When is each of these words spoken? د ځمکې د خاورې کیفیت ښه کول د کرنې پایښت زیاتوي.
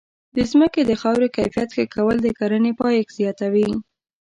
د 0.35 0.37
ځمکې 0.51 0.81
د 0.85 0.91
خاورې 1.01 1.27
کیفیت 1.37 1.69
ښه 1.75 1.85
کول 1.95 2.17
د 2.21 2.27
کرنې 2.37 2.71
پایښت 2.79 3.11
زیاتوي. 3.19 3.69